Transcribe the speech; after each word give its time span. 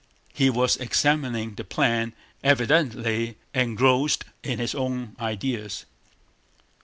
He 0.33 0.49
was 0.49 0.77
examining 0.77 1.53
the 1.53 1.63
plan, 1.63 2.13
evidently 2.43 3.37
engrossed 3.53 4.23
in 4.41 4.57
his 4.57 4.73
own 4.73 5.15
ideas. 5.19 5.85